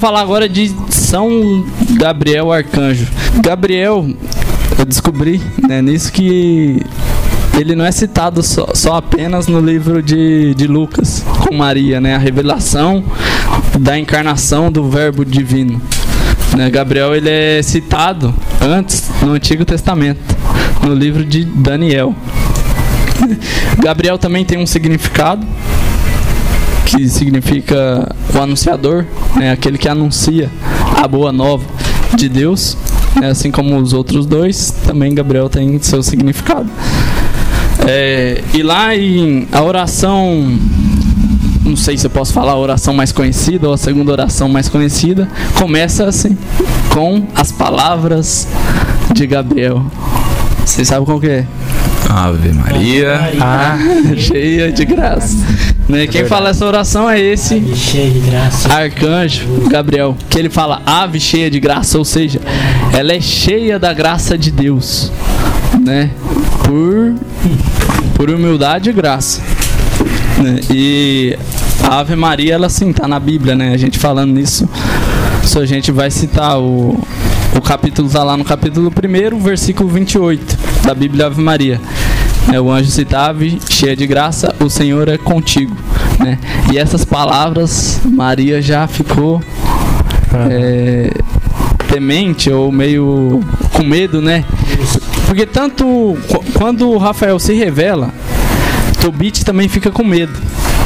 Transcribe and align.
vamos 0.00 0.16
falar 0.16 0.22
agora 0.22 0.48
de 0.48 0.74
São 0.88 1.66
Gabriel 1.90 2.50
Arcanjo. 2.50 3.06
Gabriel, 3.42 4.08
eu 4.78 4.84
descobri 4.86 5.42
né, 5.68 5.82
nisso 5.82 6.10
que 6.10 6.80
ele 7.58 7.74
não 7.74 7.84
é 7.84 7.92
citado 7.92 8.42
só, 8.42 8.68
só, 8.72 8.96
apenas 8.96 9.46
no 9.46 9.60
livro 9.60 10.02
de, 10.02 10.54
de 10.54 10.66
Lucas 10.66 11.22
com 11.40 11.54
Maria, 11.54 12.00
né? 12.00 12.14
A 12.14 12.18
revelação 12.18 13.04
da 13.78 13.98
encarnação 13.98 14.72
do 14.72 14.88
Verbo 14.88 15.22
divino. 15.22 15.80
Né? 16.56 16.70
Gabriel 16.70 17.14
ele 17.14 17.28
é 17.28 17.62
citado 17.62 18.34
antes 18.62 19.10
no 19.20 19.32
Antigo 19.32 19.66
Testamento, 19.66 20.20
no 20.82 20.94
livro 20.94 21.24
de 21.24 21.44
Daniel. 21.44 22.14
Gabriel 23.78 24.16
também 24.16 24.46
tem 24.46 24.58
um 24.58 24.66
significado 24.66 25.46
que 26.90 27.08
significa 27.08 28.08
o 28.34 28.38
anunciador, 28.40 29.04
né? 29.36 29.52
aquele 29.52 29.78
que 29.78 29.88
anuncia 29.88 30.50
a 30.96 31.06
boa 31.06 31.32
nova 31.32 31.64
de 32.16 32.28
Deus. 32.28 32.76
Né? 33.14 33.28
Assim 33.28 33.50
como 33.50 33.76
os 33.76 33.92
outros 33.92 34.26
dois, 34.26 34.72
também 34.86 35.14
Gabriel 35.14 35.48
tem 35.48 35.80
seu 35.80 36.02
significado. 36.02 36.68
É, 37.86 38.42
e 38.52 38.62
lá 38.62 38.94
em 38.94 39.46
a 39.52 39.62
oração, 39.62 40.58
não 41.64 41.76
sei 41.76 41.96
se 41.96 42.06
eu 42.06 42.10
posso 42.10 42.32
falar 42.32 42.52
a 42.52 42.58
oração 42.58 42.92
mais 42.92 43.12
conhecida 43.12 43.68
ou 43.68 43.74
a 43.74 43.78
segunda 43.78 44.10
oração 44.10 44.48
mais 44.48 44.68
conhecida, 44.68 45.28
começa 45.54 46.06
assim, 46.06 46.36
com 46.92 47.24
as 47.36 47.52
palavras 47.52 48.48
de 49.14 49.26
Gabriel. 49.26 49.84
Vocês 50.66 50.88
sabem 50.88 51.04
qual 51.04 51.20
que 51.20 51.28
é? 51.28 51.46
Ave 52.08 52.52
Maria, 52.52 53.32
ah, 53.40 53.78
cheia 54.18 54.72
de 54.72 54.84
graça. 54.84 55.36
Né? 55.90 56.06
Quem 56.06 56.24
fala 56.24 56.50
essa 56.50 56.64
oração 56.64 57.10
é 57.10 57.20
esse 57.20 57.60
arcanjo 58.70 59.44
Gabriel, 59.68 60.16
que 60.28 60.38
ele 60.38 60.48
fala 60.48 60.80
ave 60.86 61.18
cheia 61.18 61.50
de 61.50 61.58
graça, 61.58 61.98
ou 61.98 62.04
seja, 62.04 62.40
ela 62.92 63.12
é 63.12 63.20
cheia 63.20 63.76
da 63.76 63.92
graça 63.92 64.38
de 64.38 64.52
Deus, 64.52 65.10
né? 65.80 66.10
Por 66.64 67.14
por 68.14 68.30
humildade 68.30 68.90
e 68.90 68.92
graça. 68.92 69.42
Né? 70.38 70.60
E 70.70 71.36
a 71.82 71.98
Ave 71.98 72.14
Maria, 72.14 72.54
ela 72.54 72.68
sim, 72.68 72.92
tá 72.92 73.08
na 73.08 73.18
Bíblia, 73.18 73.56
né? 73.56 73.72
A 73.72 73.76
gente 73.76 73.98
falando 73.98 74.32
nisso, 74.32 74.68
só 75.42 75.60
a 75.60 75.66
gente 75.66 75.90
vai 75.90 76.10
citar 76.10 76.60
o, 76.60 77.02
o 77.56 77.60
capítulo, 77.60 78.08
tá 78.08 78.22
lá 78.22 78.36
no 78.36 78.44
capítulo 78.44 78.92
1, 78.92 79.38
versículo 79.40 79.88
28 79.88 80.58
da 80.84 80.94
Bíblia 80.94 81.26
Ave 81.26 81.40
Maria. 81.40 81.80
É, 82.52 82.60
o 82.60 82.70
anjo 82.70 82.90
citava, 82.90 83.40
cheia 83.68 83.94
de 83.94 84.06
graça, 84.06 84.54
o 84.60 84.68
Senhor 84.68 85.08
é 85.08 85.18
contigo. 85.18 85.76
Né? 86.18 86.38
E 86.72 86.78
essas 86.78 87.04
palavras, 87.04 88.00
Maria 88.04 88.60
já 88.60 88.86
ficou 88.86 89.40
é, 90.50 91.10
temente 91.88 92.50
ou 92.50 92.70
meio 92.70 93.40
com 93.72 93.82
medo, 93.82 94.20
né? 94.20 94.44
Porque 95.26 95.46
tanto 95.46 96.18
quando 96.54 96.90
o 96.90 96.98
Rafael 96.98 97.38
se 97.38 97.54
revela, 97.54 98.10
Tobit 99.00 99.44
também 99.44 99.68
fica 99.68 99.90
com 99.90 100.04
medo. 100.04 100.32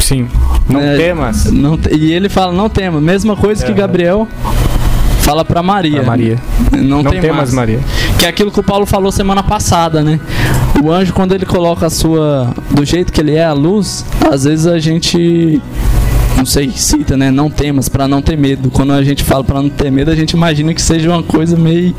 Sim. 0.00 0.28
Não 0.68 0.80
é, 0.80 0.96
temas. 0.96 1.50
Não, 1.50 1.78
e 1.90 2.12
ele 2.12 2.28
fala, 2.28 2.52
não 2.52 2.68
temas. 2.68 3.02
Mesma 3.02 3.36
coisa 3.36 3.64
é. 3.64 3.66
que 3.66 3.72
Gabriel 3.72 4.28
fala 5.24 5.44
para 5.44 5.62
Maria. 5.62 6.00
Pra 6.00 6.04
Maria. 6.04 6.38
Não, 6.72 7.02
não 7.02 7.10
tem 7.10 7.20
temas, 7.20 7.52
Maria. 7.52 7.80
Que 8.18 8.26
é 8.26 8.28
aquilo 8.28 8.52
que 8.52 8.60
o 8.60 8.62
Paulo 8.62 8.84
falou 8.84 9.10
semana 9.10 9.42
passada, 9.42 10.02
né? 10.02 10.20
O 10.82 10.92
anjo, 10.92 11.12
quando 11.14 11.34
ele 11.34 11.46
coloca 11.46 11.86
a 11.86 11.90
sua. 11.90 12.54
do 12.70 12.84
jeito 12.84 13.12
que 13.12 13.20
ele 13.20 13.34
é, 13.34 13.44
a 13.44 13.52
luz, 13.52 14.04
às 14.30 14.44
vezes 14.44 14.66
a 14.66 14.78
gente. 14.78 15.60
Não 16.36 16.44
sei, 16.44 16.70
cita, 16.70 17.16
né? 17.16 17.30
Não 17.30 17.48
temas, 17.48 17.88
para 17.88 18.06
não 18.06 18.20
ter 18.20 18.36
medo. 18.36 18.70
Quando 18.70 18.92
a 18.92 19.02
gente 19.02 19.24
fala 19.24 19.42
para 19.42 19.62
não 19.62 19.70
ter 19.70 19.90
medo, 19.90 20.10
a 20.10 20.16
gente 20.16 20.32
imagina 20.32 20.74
que 20.74 20.82
seja 20.82 21.08
uma 21.10 21.22
coisa 21.22 21.56
meio. 21.56 21.94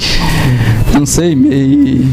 Não 0.93 1.05
sei, 1.05 1.35
meio. 1.35 2.07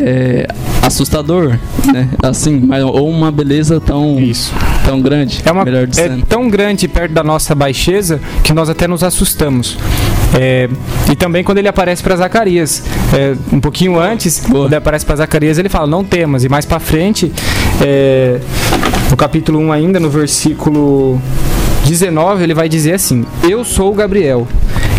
É, 0.00 0.46
assustador, 0.82 1.58
né? 1.92 2.08
Assim, 2.22 2.60
mas, 2.60 2.82
ou 2.82 3.10
uma 3.10 3.30
beleza 3.30 3.80
tão. 3.80 4.18
Isso 4.18 4.52
tão 4.88 5.02
grande. 5.02 5.42
É, 5.44 5.52
uma, 5.52 5.62
é 5.62 6.18
tão 6.26 6.48
grande 6.48 6.88
perto 6.88 7.12
da 7.12 7.22
nossa 7.22 7.54
baixeza 7.54 8.18
que 8.42 8.54
nós 8.54 8.70
até 8.70 8.88
nos 8.88 9.04
assustamos. 9.04 9.76
É, 10.34 10.68
e 11.10 11.14
também 11.14 11.44
quando 11.44 11.58
ele 11.58 11.68
aparece 11.68 12.02
para 12.02 12.16
Zacarias, 12.16 12.82
é, 13.12 13.36
um 13.52 13.60
pouquinho 13.60 14.00
antes, 14.00 14.40
Boa. 14.40 14.62
quando 14.62 14.66
ele 14.68 14.76
aparece 14.76 15.04
para 15.04 15.16
Zacarias, 15.16 15.58
ele 15.58 15.68
fala: 15.68 15.86
Não 15.86 16.02
temas. 16.02 16.42
E 16.42 16.48
mais 16.48 16.64
para 16.64 16.80
frente, 16.80 17.30
é, 17.82 18.40
no 19.10 19.16
capítulo 19.16 19.58
1 19.58 19.72
ainda, 19.72 20.00
no 20.00 20.08
versículo 20.08 21.20
19, 21.84 22.42
ele 22.42 22.54
vai 22.54 22.68
dizer 22.68 22.94
assim: 22.94 23.26
Eu 23.42 23.64
sou 23.64 23.92
Gabriel 23.92 24.48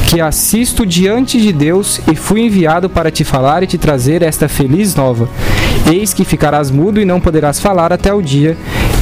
que 0.09 0.19
assisto 0.19 0.87
diante 0.87 1.39
de 1.39 1.53
Deus 1.53 2.01
e 2.11 2.15
fui 2.15 2.41
enviado 2.41 2.89
para 2.89 3.11
te 3.11 3.23
falar 3.23 3.61
e 3.61 3.67
te 3.67 3.77
trazer 3.77 4.23
esta 4.23 4.49
feliz 4.49 4.95
nova. 4.95 5.29
Eis 5.85 6.15
que 6.15 6.25
ficarás 6.25 6.71
mudo 6.71 6.99
e 6.99 7.05
não 7.05 7.21
poderás 7.21 7.59
falar 7.59 7.93
até 7.93 8.11
o 8.11 8.19
dia 8.19 8.57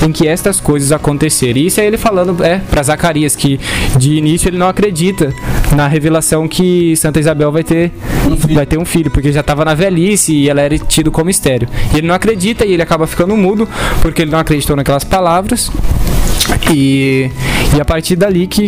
em 0.06 0.12
que 0.12 0.28
estas 0.28 0.60
coisas 0.60 0.92
acontecerem. 0.92 1.66
Isso 1.66 1.80
é 1.80 1.86
ele 1.86 1.98
falando 1.98 2.44
é, 2.44 2.60
para 2.60 2.84
Zacarias, 2.84 3.36
que 3.36 3.60
de 3.98 4.14
início 4.16 4.50
ele 4.50 4.58
não 4.58 4.68
acredita 4.68 5.34
na 5.76 5.88
revelação 5.88 6.48
que 6.48 6.96
Santa 6.96 7.20
Isabel 7.20 7.52
vai 7.52 7.64
ter 7.64 7.92
um 8.26 8.36
vai 8.54 8.66
ter 8.66 8.78
um 8.78 8.86
filho, 8.86 9.12
porque 9.12 9.32
já 9.32 9.42
estava 9.42 9.66
na 9.66 9.74
velhice 9.74 10.34
e 10.34 10.50
ela 10.50 10.62
era 10.62 10.78
tido 10.78 11.12
como 11.12 11.26
mistério. 11.26 11.68
E 11.94 11.98
ele 11.98 12.08
não 12.08 12.16
acredita 12.16 12.66
e 12.66 12.74
ele 12.74 12.82
acaba 12.82 13.08
ficando 13.08 13.36
mudo, 13.36 13.68
porque 14.02 14.22
ele 14.22 14.32
não 14.32 14.40
acreditou 14.40 14.76
naquelas 14.76 15.04
palavras. 15.04 15.72
E, 16.72 17.30
e 17.76 17.82
a 17.82 17.86
partir 17.86 18.16
dali 18.16 18.48
que 18.48 18.68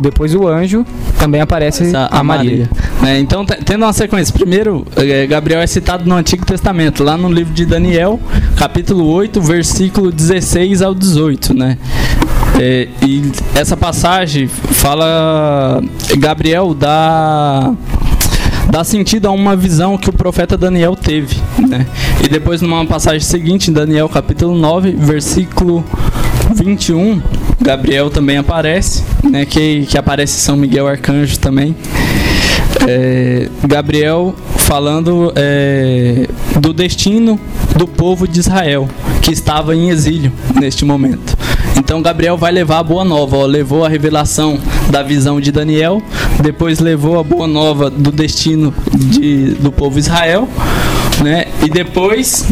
depois 0.00 0.34
o 0.34 0.46
anjo 0.46 0.84
também 1.18 1.40
aparece 1.40 1.84
Essa, 1.84 2.06
a, 2.10 2.22
Maria. 2.22 2.68
Maria. 3.00 3.14
É, 3.14 3.18
então, 3.18 3.44
tendo 3.44 3.84
uma 3.84 3.92
sequência, 3.92 4.32
primeiro, 4.32 4.86
é, 4.96 5.26
Gabriel 5.26 5.60
é 5.60 5.66
citado 5.66 6.08
no 6.08 6.14
Antigo 6.14 6.44
Testamento, 6.44 7.02
lá 7.02 7.16
no 7.16 7.30
livro 7.30 7.52
de 7.52 7.64
Daniel, 7.64 8.20
capítulo 8.56 9.06
8, 9.06 9.40
versículo 9.40 10.12
16 10.12 10.82
ao 10.82 10.94
18, 10.94 11.54
né? 11.54 11.78
É, 12.60 12.88
e 13.06 13.30
essa 13.54 13.76
passagem 13.76 14.48
fala 14.48 15.80
Gabriel 16.18 16.74
dá 16.74 17.72
dá 18.68 18.82
sentido 18.82 19.28
a 19.28 19.30
uma 19.30 19.54
visão 19.54 19.96
que 19.96 20.10
o 20.10 20.12
profeta 20.12 20.56
Daniel 20.56 20.96
teve, 20.96 21.36
né? 21.58 21.86
E 22.22 22.28
depois 22.28 22.60
numa 22.60 22.84
passagem 22.84 23.20
seguinte, 23.20 23.70
em 23.70 23.72
Daniel 23.72 24.08
capítulo 24.08 24.56
9, 24.56 24.92
versículo 24.92 25.84
21, 26.58 27.22
Gabriel 27.60 28.10
também 28.10 28.36
aparece, 28.36 29.04
né? 29.22 29.44
Que, 29.44 29.86
que 29.86 29.96
aparece 29.96 30.40
São 30.40 30.56
Miguel 30.56 30.86
Arcanjo 30.86 31.38
também. 31.38 31.74
É, 32.86 33.48
Gabriel 33.66 34.34
falando 34.56 35.32
é, 35.34 36.28
do 36.60 36.72
destino 36.72 37.38
do 37.76 37.86
povo 37.86 38.26
de 38.26 38.40
Israel 38.40 38.88
que 39.22 39.32
estava 39.32 39.74
em 39.74 39.90
exílio 39.90 40.32
neste 40.54 40.84
momento. 40.84 41.36
Então 41.76 42.02
Gabriel 42.02 42.36
vai 42.36 42.50
levar 42.50 42.78
a 42.78 42.82
boa 42.82 43.04
nova, 43.04 43.36
ó, 43.36 43.46
levou 43.46 43.84
a 43.84 43.88
revelação 43.88 44.58
da 44.90 45.02
visão 45.02 45.40
de 45.40 45.52
Daniel, 45.52 46.02
depois 46.42 46.80
levou 46.80 47.18
a 47.18 47.22
boa 47.22 47.46
nova 47.46 47.88
do 47.88 48.10
destino 48.10 48.74
de, 48.94 49.54
do 49.54 49.70
povo 49.70 49.98
Israel, 49.98 50.48
né? 51.22 51.46
E 51.62 51.68
depois 51.68 52.46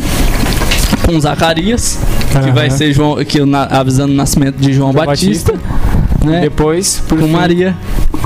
com 1.06 1.19
Zacarias, 1.21 1.99
que 2.31 2.49
uhum. 2.49 2.55
vai 2.55 2.69
ser 2.69 2.93
João, 2.93 3.25
que 3.25 3.39
avisando 3.71 4.12
o 4.12 4.17
nascimento 4.17 4.56
de 4.56 4.72
João, 4.72 4.93
João 4.93 5.06
Batista, 5.06 5.53
Batista, 5.53 5.96
né? 6.27 6.41
Depois 6.41 7.03
com 7.09 7.17
fim. 7.17 7.27
Maria, 7.27 7.77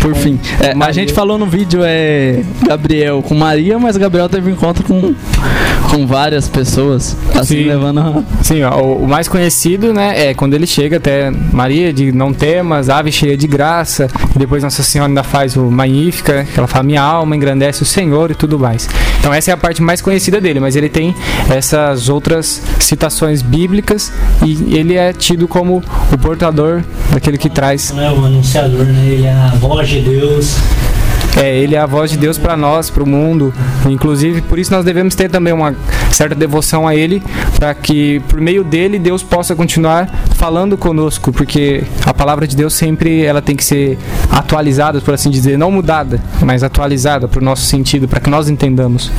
por 0.00 0.15
fim. 0.15 0.38
É, 0.61 0.75
a 0.78 0.93
gente 0.93 1.12
falou 1.12 1.38
no 1.38 1.47
vídeo 1.47 1.83
é 1.84 2.43
Gabriel 2.66 3.22
com 3.22 3.34
Maria, 3.34 3.78
mas 3.78 3.97
Gabriel 3.97 4.28
teve 4.28 4.50
encontro 4.50 4.84
com 4.84 5.15
com 5.91 6.06
várias 6.06 6.49
pessoas, 6.49 7.16
assim 7.34 7.56
sim. 7.56 7.65
levando. 7.65 7.99
A... 7.99 8.22
Sim, 8.44 8.62
ó, 8.62 8.81
o, 8.81 9.09
mais 9.09 9.27
conhecido, 9.27 9.93
né, 9.93 10.31
é 10.31 10.34
quando 10.34 10.55
ele 10.55 10.66
chega 10.66 10.99
até 10.99 11.31
Maria 11.52 11.93
de 11.93 12.12
não 12.12 12.32
temas, 12.32 12.88
ave 12.88 13.11
cheia 13.11 13.37
de 13.37 13.47
graça, 13.49 14.08
depois 14.37 14.62
Nossa 14.62 14.85
Senhora 14.85 15.11
ainda 15.11 15.25
faz 15.25 15.56
o 15.56 15.64
Magnífica, 15.64 16.44
que 16.44 16.58
ela 16.58 16.69
fala 16.69 16.85
minha 16.85 17.03
alma 17.03 17.35
engrandece 17.35 17.82
o 17.82 17.87
Senhor 17.87 18.31
e 18.31 18.35
tudo 18.35 18.58
mais. 18.58 18.88
Então 19.19 19.35
essa 19.35 19.50
é 19.50 19.55
a 19.55 19.56
parte 19.56 19.82
mais 19.82 20.00
conhecida 20.00 20.41
dele, 20.41 20.61
mas 20.61 20.76
ele 20.76 20.88
tem 20.88 21.14
essas 21.49 22.08
outras 22.08 22.62
citações 22.79 23.43
bíblicas 23.43 24.12
e 24.44 24.76
ele 24.76 24.96
é 24.96 25.12
tido 25.12 25.49
como 25.49 25.82
o 26.12 26.19
portador 26.19 26.82
daquele 27.12 27.37
que 27.37 27.50
traz. 27.50 27.89
Não 27.92 28.02
é 28.02 28.10
o 28.10 28.25
anunciador, 28.25 28.84
né? 28.84 29.06
Ele 29.06 29.26
é 29.26 29.32
a 29.32 29.54
voz 29.56 29.88
de 29.88 30.00
Deus 30.00 30.56
é, 31.37 31.56
ele 31.56 31.75
é 31.75 31.78
a 31.78 31.87
voz 31.87 32.10
de 32.10 32.16
Deus 32.16 32.38
para 32.38 32.56
nós, 32.56 32.90
para 32.90 33.02
o 33.02 33.06
mundo. 33.06 33.54
Inclusive, 33.88 34.42
por 34.42 34.58
isso 34.58 34.72
nós 34.72 34.84
devemos 34.84 35.14
ter 35.14 35.31
também 35.31 35.52
uma 35.52 35.75
certa 36.10 36.34
devoção 36.34 36.88
a 36.88 36.94
ele, 36.94 37.22
para 37.56 37.72
que 37.72 38.20
por 38.28 38.40
meio 38.40 38.64
dele 38.64 38.98
Deus 38.98 39.22
possa 39.22 39.54
continuar 39.54 40.08
falando 40.34 40.76
conosco, 40.76 41.32
porque 41.32 41.84
a 42.04 42.12
palavra 42.12 42.46
de 42.46 42.56
Deus 42.56 42.75
sempre 42.75 43.25
ela 43.25 43.40
tem 43.40 43.54
que 43.54 43.64
ser 43.64 43.98
atualizada, 44.31 45.00
por 45.00 45.14
assim 45.14 45.31
dizer, 45.31 45.56
não 45.56 45.70
mudada, 45.70 46.20
mas 46.43 46.62
atualizada 46.62 47.28
para 47.28 47.40
o 47.40 47.44
nosso 47.44 47.64
sentido, 47.64 48.08
para 48.08 48.20
que 48.20 48.28
nós 48.28 48.48
entendamos. 48.48 49.10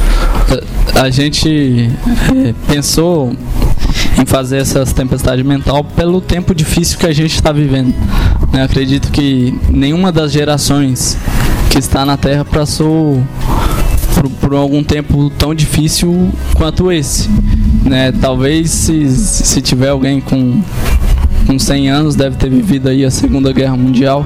A 0.94 1.10
gente 1.10 1.90
é, 2.36 2.54
pensou 2.68 3.34
em 4.22 4.26
fazer 4.26 4.58
essas 4.58 4.92
tempestades 4.92 5.46
mental 5.46 5.84
pelo 5.84 6.20
tempo 6.20 6.54
difícil 6.54 7.00
que 7.00 7.08
a 7.08 7.14
gente 7.14 7.34
está 7.34 7.52
vivendo. 7.52 7.94
Né? 8.52 8.64
Acredito 8.64 9.12
que 9.12 9.54
nenhuma 9.70 10.12
das 10.12 10.32
gerações 10.32 11.18
que 11.70 11.80
está 11.80 12.06
na 12.06 12.18
Terra 12.18 12.44
passou 12.44 13.24
por, 14.16 14.30
por 14.30 14.54
algum 14.54 14.84
tempo 14.84 15.30
tão 15.38 15.56
difícil 15.56 16.30
quanto 16.56 16.92
esse. 16.92 17.30
Né? 17.86 18.12
Talvez 18.12 18.70
se, 18.70 19.10
se 19.10 19.62
tiver 19.62 19.90
alguém 19.90 20.20
com, 20.20 20.62
com 21.48 21.58
100 21.58 21.90
anos, 21.90 22.16
deve 22.16 22.36
ter 22.36 22.50
vivido 22.50 22.90
aí 22.90 23.06
a 23.06 23.12
Segunda 23.12 23.52
Guerra 23.54 23.78
Mundial. 23.78 24.26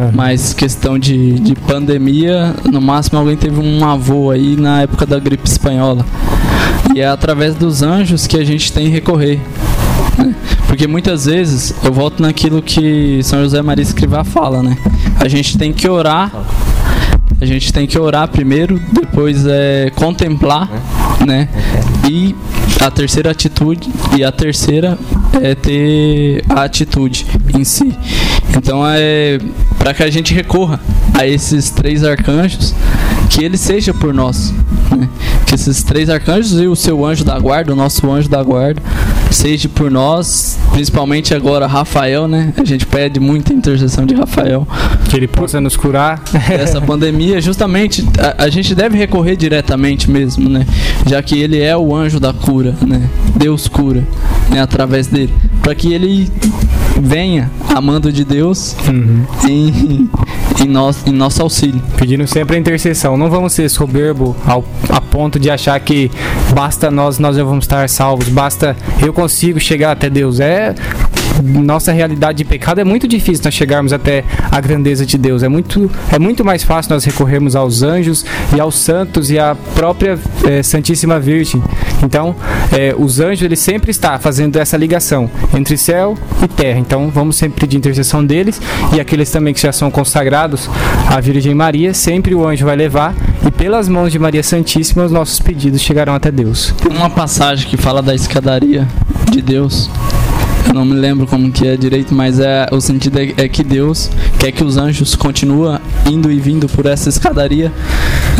É. 0.00 0.10
Mas 0.12 0.52
questão 0.52 0.98
de, 0.98 1.38
de 1.38 1.54
pandemia, 1.54 2.54
no 2.70 2.80
máximo 2.80 3.18
alguém 3.18 3.36
teve 3.36 3.60
um 3.60 3.84
avô 3.84 4.30
aí 4.30 4.56
na 4.56 4.82
época 4.82 5.06
da 5.06 5.18
gripe 5.18 5.48
espanhola. 5.48 6.04
E 6.94 7.00
é 7.00 7.06
através 7.06 7.54
dos 7.54 7.82
anjos 7.82 8.26
que 8.26 8.36
a 8.36 8.44
gente 8.44 8.72
tem 8.72 8.86
que 8.86 8.90
recorrer. 8.90 9.40
Porque 10.66 10.86
muitas 10.86 11.26
vezes, 11.26 11.74
eu 11.84 11.92
volto 11.92 12.20
naquilo 12.20 12.60
que 12.60 13.20
São 13.22 13.42
José 13.42 13.62
Maria 13.62 13.82
Escrivá 13.82 14.24
fala, 14.24 14.62
né? 14.62 14.76
A 15.20 15.28
gente 15.28 15.56
tem 15.56 15.72
que 15.72 15.88
orar, 15.88 16.32
a 17.40 17.44
gente 17.44 17.72
tem 17.72 17.86
que 17.86 17.98
orar 17.98 18.28
primeiro, 18.28 18.80
depois 18.92 19.46
é 19.46 19.90
contemplar, 19.94 20.68
né? 21.24 21.48
E 22.10 22.34
a 22.80 22.90
terceira 22.90 23.30
atitude, 23.30 23.88
e 24.16 24.24
a 24.24 24.32
terceira 24.32 24.98
é 25.40 25.54
ter 25.54 26.44
a 26.48 26.64
atitude 26.64 27.26
em 27.54 27.64
si. 27.64 27.96
Então 28.56 28.82
é 28.86 29.38
para 29.78 29.94
que 29.94 30.02
a 30.02 30.10
gente 30.10 30.34
recorra 30.34 30.80
a 31.12 31.26
esses 31.26 31.70
três 31.70 32.02
arcanjos, 32.02 32.74
que 33.34 33.44
ele 33.44 33.56
seja 33.56 33.92
por 33.92 34.14
nós, 34.14 34.54
né? 34.90 35.08
Que 35.44 35.56
esses 35.56 35.82
três 35.82 36.08
arcanjos 36.08 36.58
e 36.58 36.66
o 36.66 36.74
seu 36.74 37.04
anjo 37.04 37.22
da 37.22 37.38
guarda, 37.38 37.72
o 37.72 37.76
nosso 37.76 38.10
anjo 38.10 38.28
da 38.28 38.42
guarda, 38.42 38.80
seja 39.30 39.68
por 39.68 39.90
nós, 39.90 40.58
principalmente 40.72 41.34
agora 41.34 41.66
Rafael, 41.66 42.26
né? 42.26 42.54
A 42.56 42.64
gente 42.64 42.86
pede 42.86 43.20
muita 43.20 43.52
intercessão 43.52 44.06
de 44.06 44.14
Rafael 44.14 44.66
Que 45.10 45.16
ele 45.16 45.28
possa 45.28 45.60
nos 45.60 45.76
curar. 45.76 46.22
essa 46.48 46.80
pandemia, 46.82 47.40
justamente 47.40 48.06
a, 48.18 48.44
a 48.44 48.48
gente 48.48 48.74
deve 48.74 48.96
recorrer 48.96 49.36
diretamente 49.36 50.08
mesmo, 50.10 50.48
né? 50.48 50.64
Já 51.06 51.20
que 51.22 51.38
ele 51.38 51.60
é 51.60 51.76
o 51.76 51.94
anjo 51.94 52.18
da 52.18 52.32
cura, 52.32 52.74
né? 52.86 53.08
Deus 53.36 53.68
cura, 53.68 54.02
né? 54.48 54.60
Através 54.62 55.08
dele, 55.08 55.34
para 55.60 55.74
que 55.74 55.92
ele 55.92 56.30
venha 57.00 57.50
amando 57.74 58.12
de 58.12 58.24
Deus 58.24 58.76
Uhum. 58.88 59.24
em, 59.48 60.08
em, 60.62 60.68
nosso, 60.68 61.08
em 61.08 61.12
nosso 61.12 61.42
auxílio. 61.42 61.82
Pedindo 61.96 62.26
sempre 62.26 62.56
a 62.56 62.58
intercessão. 62.58 63.16
Não 63.16 63.30
vamos 63.30 63.52
ser 63.52 63.68
soberbo 63.68 64.36
ao, 64.46 64.64
a 64.88 65.00
ponto 65.00 65.38
de 65.38 65.50
achar 65.50 65.78
que 65.80 66.10
basta 66.54 66.90
nós, 66.90 67.18
nós 67.18 67.36
já 67.36 67.44
vamos 67.44 67.64
estar 67.64 67.88
salvos, 67.88 68.28
basta 68.28 68.76
eu 69.00 69.12
consigo 69.12 69.60
chegar 69.60 69.92
até 69.92 70.10
Deus. 70.10 70.40
É 70.40 70.74
nossa 71.42 71.92
realidade 71.92 72.38
de 72.38 72.44
pecado 72.44 72.80
é 72.80 72.84
muito 72.84 73.08
difícil 73.08 73.44
nós 73.44 73.54
chegarmos 73.54 73.92
até 73.92 74.24
a 74.50 74.60
grandeza 74.60 75.04
de 75.04 75.18
Deus. 75.18 75.42
É 75.42 75.48
muito, 75.48 75.90
é 76.12 76.18
muito 76.18 76.44
mais 76.44 76.62
fácil 76.62 76.92
nós 76.92 77.04
recorrermos 77.04 77.56
aos 77.56 77.82
anjos 77.82 78.24
e 78.54 78.60
aos 78.60 78.76
santos 78.76 79.30
e 79.30 79.38
à 79.38 79.56
própria 79.74 80.18
eh, 80.44 80.62
Santíssima 80.62 81.18
Virgem. 81.18 81.62
Então, 82.02 82.34
eh, 82.72 82.94
os 82.96 83.20
anjos 83.20 83.42
ele 83.42 83.56
sempre 83.56 83.90
está 83.90 84.18
fazendo 84.18 84.56
essa 84.56 84.76
ligação 84.76 85.30
entre 85.54 85.76
céu 85.76 86.16
e 86.42 86.48
terra. 86.48 86.78
Então, 86.78 87.10
vamos 87.10 87.36
sempre 87.36 87.60
pedir 87.60 87.76
intercessão 87.76 88.24
deles 88.24 88.60
e 88.94 89.00
aqueles 89.00 89.30
também 89.30 89.54
que 89.54 89.60
já 89.60 89.72
são 89.72 89.90
consagrados 89.90 90.68
à 91.08 91.20
Virgem 91.20 91.54
Maria, 91.54 91.94
sempre 91.94 92.34
o 92.34 92.46
anjo 92.46 92.64
vai 92.64 92.76
levar 92.76 93.14
e 93.46 93.50
pelas 93.50 93.88
mãos 93.88 94.12
de 94.12 94.18
Maria 94.18 94.42
Santíssima 94.42 95.04
os 95.04 95.12
nossos 95.12 95.38
pedidos 95.38 95.80
chegarão 95.80 96.14
até 96.14 96.30
Deus. 96.30 96.74
Uma 96.90 97.10
passagem 97.10 97.68
que 97.68 97.76
fala 97.76 98.02
da 98.02 98.14
escadaria 98.14 98.86
de 99.30 99.42
Deus. 99.42 99.90
Não 100.72 100.84
me 100.84 100.94
lembro 100.94 101.26
como 101.26 101.50
que 101.52 101.66
é 101.66 101.76
direito, 101.76 102.14
mas 102.14 102.38
é 102.40 102.66
o 102.72 102.80
sentido 102.80 103.18
é, 103.18 103.32
é 103.36 103.48
que 103.48 103.62
Deus 103.62 104.10
quer 104.38 104.52
que 104.52 104.64
os 104.64 104.76
anjos 104.76 105.14
continuem 105.14 105.78
indo 106.10 106.30
e 106.30 106.40
vindo 106.40 106.68
por 106.68 106.86
essa 106.86 107.08
escadaria, 107.08 107.72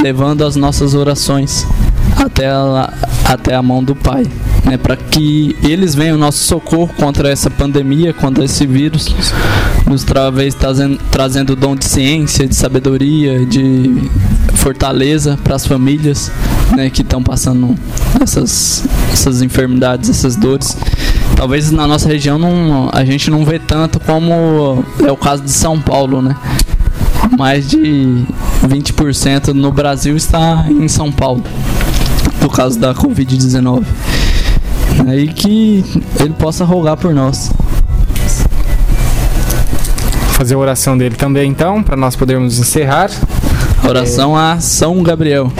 levando 0.02 0.44
as 0.44 0.56
nossas 0.56 0.94
orações 0.94 1.66
até 2.16 2.48
a, 2.48 2.92
até 3.24 3.54
a 3.54 3.62
mão 3.62 3.82
do 3.82 3.94
Pai, 3.94 4.24
né, 4.64 4.76
para 4.76 4.96
que 4.96 5.56
eles 5.62 5.94
venham 5.94 6.16
nosso 6.16 6.38
socorro 6.38 6.92
contra 6.96 7.28
essa 7.28 7.50
pandemia, 7.50 8.12
contra 8.12 8.44
esse 8.44 8.66
vírus, 8.66 9.14
nos 9.86 10.04
talvez 10.04 10.54
trazendo, 10.54 10.98
trazendo 11.10 11.56
dom 11.56 11.76
de 11.76 11.84
ciência, 11.84 12.46
de 12.46 12.54
sabedoria, 12.54 13.44
de 13.44 14.10
fortaleza 14.54 15.38
para 15.42 15.56
as 15.56 15.66
famílias 15.66 16.30
né, 16.74 16.88
que 16.88 17.02
estão 17.02 17.22
passando 17.22 17.74
essas, 18.20 18.84
essas 19.12 19.42
enfermidades, 19.42 20.08
essas 20.08 20.36
dores. 20.36 20.76
Talvez 21.36 21.70
na 21.70 21.86
nossa 21.86 22.08
região 22.08 22.38
não, 22.38 22.88
a 22.92 23.04
gente 23.04 23.30
não 23.30 23.44
vê 23.44 23.58
tanto 23.58 24.00
como 24.00 24.84
é 25.04 25.12
o 25.12 25.16
caso 25.16 25.42
de 25.42 25.50
São 25.50 25.80
Paulo, 25.80 26.22
né? 26.22 26.36
Mais 27.36 27.68
de 27.68 28.24
20% 28.62 29.48
no 29.48 29.72
Brasil 29.72 30.16
está 30.16 30.64
em 30.68 30.88
São 30.88 31.10
Paulo, 31.10 31.42
por 32.40 32.54
causa 32.54 32.78
da 32.78 32.94
Covid-19. 32.94 33.82
Aí 35.06 35.28
que 35.28 35.84
ele 36.20 36.34
possa 36.34 36.64
rogar 36.64 36.96
por 36.96 37.12
nós. 37.12 37.50
Fazer 40.32 40.54
a 40.54 40.58
oração 40.58 40.96
dele 40.96 41.14
também, 41.14 41.50
então, 41.50 41.82
para 41.82 41.96
nós 41.96 42.16
podermos 42.16 42.58
encerrar. 42.58 43.10
Oração 43.86 44.36
a 44.36 44.58
São 44.60 45.02
Gabriel. 45.02 45.52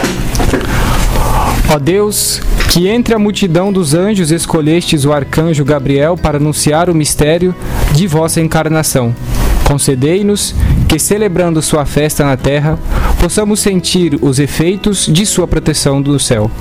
Ó 1.73 1.79
Deus, 1.79 2.41
que 2.69 2.87
entre 2.87 3.13
a 3.13 3.19
multidão 3.19 3.71
dos 3.71 3.93
anjos 3.93 4.31
escolhestes 4.31 5.05
o 5.05 5.13
arcanjo 5.13 5.63
Gabriel 5.63 6.17
para 6.17 6.37
anunciar 6.37 6.89
o 6.89 6.95
mistério 6.95 7.55
de 7.93 8.07
vossa 8.07 8.41
encarnação. 8.41 9.15
Concedei-nos 9.63 10.53
que, 10.87 10.99
celebrando 10.99 11.61
sua 11.61 11.85
festa 11.85 12.23
na 12.23 12.37
terra, 12.37 12.77
possamos 13.19 13.59
sentir 13.59 14.17
os 14.21 14.39
efeitos 14.39 15.07
de 15.11 15.25
sua 15.25 15.47
proteção 15.47 16.01
do 16.01 16.19
céu. 16.19 16.51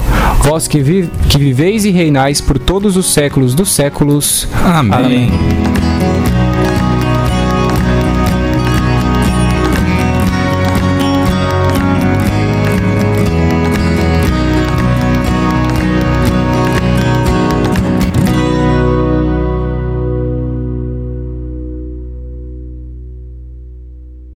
Vós 0.42 0.66
que, 0.66 0.80
vi 0.80 1.10
que 1.28 1.38
viveis 1.38 1.84
e 1.84 1.90
reinais 1.90 2.40
por 2.40 2.58
todos 2.58 2.96
os 2.96 3.12
séculos 3.12 3.54
dos 3.54 3.72
séculos. 3.72 4.48
Amém. 4.64 4.92
Amém. 4.92 5.83